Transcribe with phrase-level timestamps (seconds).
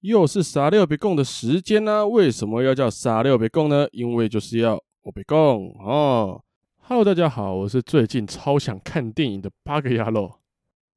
[0.00, 2.06] 又是傻六别讲的时间呢、啊？
[2.06, 3.86] 为什么要叫傻六别讲呢？
[3.92, 6.42] 因为就是要我别讲哦。
[6.78, 10.39] Hello，大家好，我是最近超想看电影的八个牙路。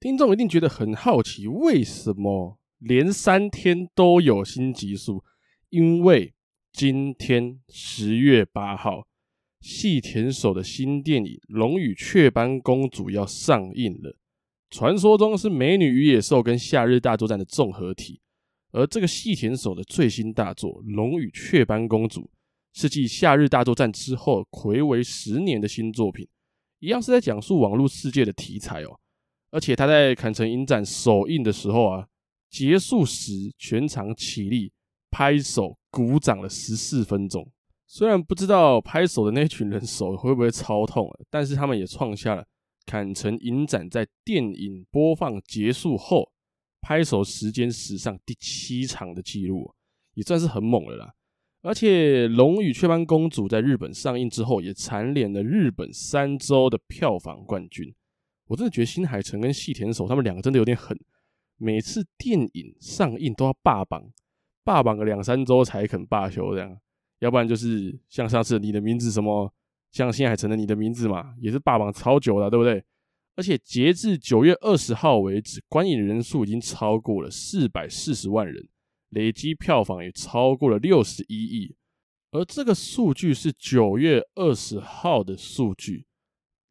[0.03, 5.23] 听众一定觉得很好奇，为什么连三天都有新集数？
[5.69, 6.33] 因为
[6.73, 9.07] 今天十月八号，
[9.61, 14.17] 细田守的新电影《龙与雀斑公主》要上映了。
[14.69, 18.19] 传说中是《美女与野兽》跟《夏日大作战》的综合体。
[18.73, 22.21] 而这个细田守的最新大作《龙与雀斑公主》
[22.73, 26.27] 是继《夏日大作战》之后睽违十年的新作品，
[26.79, 28.99] 一样是在讲述网络世界的题材哦。
[29.53, 32.07] 而且他在坎城影展首映的时候啊，
[32.49, 34.71] 结束时全场起立
[35.11, 37.47] 拍手鼓掌了十四分钟。
[37.85, 42.43] 虽然不知道拍手的那群人手会不会超痛，但是他们也创下了
[42.87, 46.31] 坎城影展在电影播放结束后。
[46.81, 49.71] 拍手时间史上第七场的记录，
[50.15, 51.13] 也算是很猛了啦。
[51.61, 57.93] 而且《龙与雀斑公主》在日本上映之后，也蝉联了日本三周的票房冠军。
[58.47, 60.97] 我真的觉得新海诚跟细田守他们两个真的有点狠，
[61.57, 64.11] 每次电影上映都要霸榜，
[64.63, 66.77] 霸榜个两三周才肯罢休这样，
[67.19, 69.53] 要不然就是像上次你的名字什么，
[69.91, 72.83] 像新海诚的你的名字嘛，也是霸榜超久了，对不对？
[73.35, 78.67] 而且截至九月二十号为止，观影人数已经超过了四百四十万人，
[79.09, 81.75] 累积票房也超过了六十一亿。
[82.29, 86.05] 而这个数据是九月二十号的数据，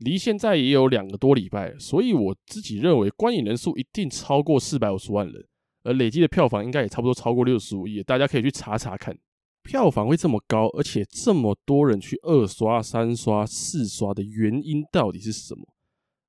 [0.04, 5.44] 离现在也有两个多礼拜，所以我自己认为观影人数一定超过四百五十万人，
[5.84, 8.02] 而累计的票房应该也差不多超过六十五亿。
[8.02, 9.16] 大家可以去查查看，
[9.62, 15.66] 票房会这么高，而且这么多人去二刷、三刷、四刷的原因到底是什么？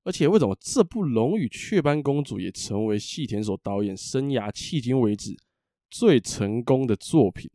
[0.06, 5.34] 而且，为什么这部《龙与雀斑公主》也成为细田守导演生涯迄今为止
[5.90, 7.50] 最成功的作品？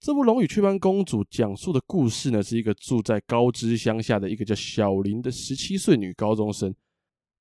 [0.00, 6.72] 这部《龙与雀斑公主》讲述的故事呢，是一个住在高知乡下的一个叫小林的十七岁女高中生。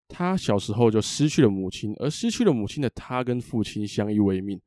[0.07, 4.59] 她小时候就失去了母亲，而失去了母亲的她跟父亲相依为命。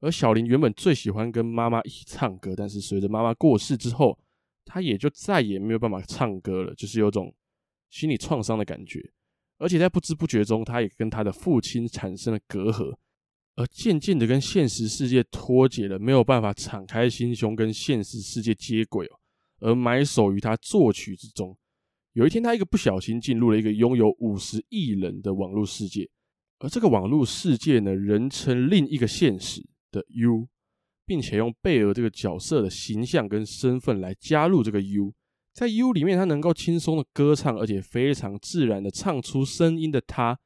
[0.00, 4.18] 而小林原本最喜欢跟妈妈一起唱歌，但是随着妈妈过世之后，
[4.66, 7.34] 她也就再也没有办法唱歌了，就是有种
[7.88, 9.10] 心理创伤的感觉。
[9.56, 12.94] 而且在不知不觉中，他也跟他的父亲产生了隔阂，
[13.58, 19.18] 而渐渐的跟现实世界脱节了，没有办法敞开心胸跟现实世界接轨哦，
[19.58, 21.58] 而埋首于他作曲之中。
[22.12, 26.08] 有一天，他一个不小心进入了一个拥有五十亿人的网络世界，
[26.60, 29.60] 而这个网络世界呢，人称另一个现实
[29.90, 30.46] 的 U，
[31.04, 35.12] 并且用贝尔这个角色的形象跟身份来加入这个 U。
[35.52, 40.38] 在 U 里面，他能够轻松的歌唱，而且非常自然的唱出声音的他，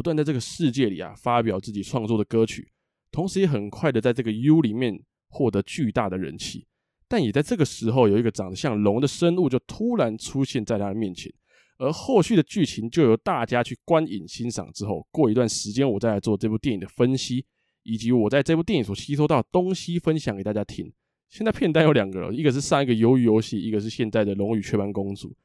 [0.00, 2.66] 不断在这个世界里啊发表自己创作的歌曲，
[3.12, 6.66] 同时也很快的在这个 U 里面获得巨大的人气。
[7.06, 11.30] 但也在这个时候，有一个长得像龙的生物就突然出现在他的面前，
[11.76, 14.72] 而后续的剧情就由大家去观影欣赏。
[14.72, 17.44] 之后过一段时间，我再来做这部电影的分析，
[17.82, 20.90] 以及我在这部电影所吸收到的东西分享给大家听。
[21.28, 25.36] 现在片单有两个，一个是上一个鱿鱼游戏，一个是现在的龙与雀斑公主。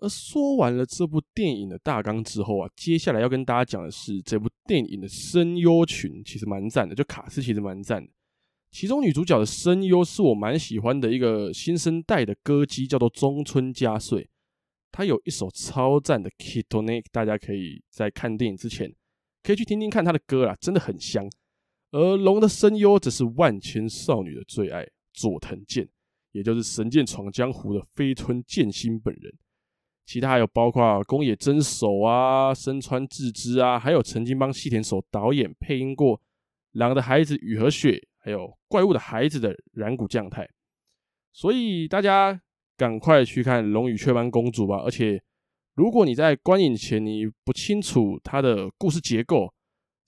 [0.00, 8.10] 而说完了这部电影的大纲之后啊，接下来要跟大家讲的是这部电影的声优群，其实蛮赞的，就卡斯其实蛮赞的。
[8.70, 14.28] 其中女主角的声优是我蛮喜欢的一个新生代的歌姬，叫做中村佳穗。
[14.90, 18.92] 她有一首超赞的《Kitone》，大家可以在看电影之前
[19.42, 21.28] 可以去听听看她的歌啦，真的很香。
[21.92, 24.86] 而龙的声优则是万千少女的最爱。
[25.12, 25.86] 佐藤健，
[26.30, 29.34] 也就是《神剑闯江湖》的飞村剑心本人，
[30.04, 36.18] 其他还有包括宫野真守啊、深川智之啊，还有曾经帮细田守导演配音过
[36.72, 40.48] 《狼的孩子雨和雪》，还有《怪物的孩子》的染谷将太。
[41.32, 42.40] 所以大家
[42.76, 44.82] 赶快去看《龙与雀斑公主》吧！
[44.84, 45.22] 而且，
[45.74, 49.52] 如果你在观影前你不清楚它的故事结构，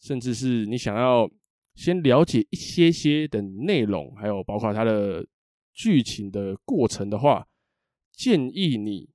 [0.01, 1.31] 甚至是你想要。
[1.75, 5.27] 先了解一些些的内容，还有包括它的
[5.73, 7.49] 剧情的过程的话，
[8.13, 9.09] 建议你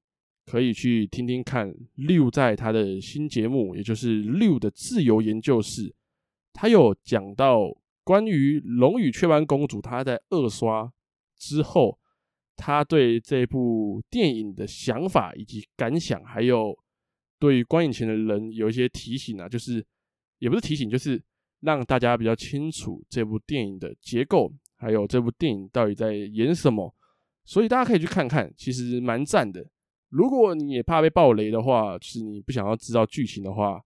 [0.48, 5.94] 可以去听听看六在他的新节目，也就是六的自由研究室，
[6.54, 7.68] 他有讲到
[8.04, 10.92] 关于《龙与雀斑公主》，他在二刷
[11.38, 12.00] 之后，
[12.56, 16.76] 他对这部电影的想法以及感想，还有
[17.38, 19.86] 对于观影前的人有一些提醒啊，就是
[20.40, 21.22] 也不是提醒，就是。
[21.62, 26.94] 让大家比较清楚这部电影的结构，还有这部电影到底在演什么。
[27.44, 29.68] 所以大家可以去看看，其实蛮赞的。
[30.10, 33.82] 如果你也怕被爆雷的话，就是你不想要知道剧情的话，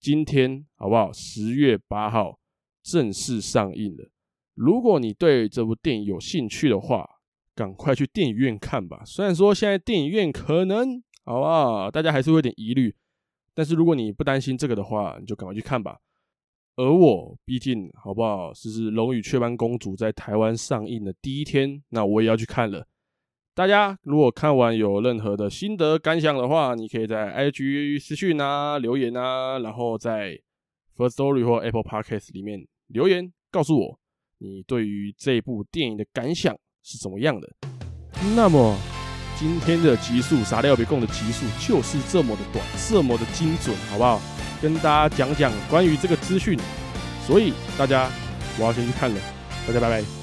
[0.00, 1.12] 今天好不好？
[1.12, 2.38] 十月八号
[2.82, 4.10] 正式上映了。
[4.54, 7.08] 如果你对这部电影有兴趣的话，
[7.54, 9.02] 赶快去电影院看吧。
[9.04, 12.94] 虽然说现在电影院可能好不好，大家还是会有点疑虑，
[13.52, 15.98] 但是如果你不担心这个的话，你就赶快去看吧。
[16.76, 22.86] 而我毕竟好不好，是是《龙与雀斑公主》在台湾上映的第一天，那我也要去看了。
[23.54, 30.38] 大家如果看完有任何的心得感想的话，你可以在 IG 私讯啊、留言啊，然后在
[30.96, 33.98] First Story 或 Apple Podcast 里面留言告诉我，
[34.38, 37.48] 你对于这部电影的感想是怎么样的。
[38.36, 38.76] 那么
[39.36, 44.20] 今天的集数傻料别供的集数就是这么的短，这么的精准，好不好？
[44.62, 46.58] 跟大家讲讲关于这个资讯，
[47.26, 48.10] 所以大家
[48.58, 49.20] 我要先去看了，
[49.66, 50.19] 大家拜拜。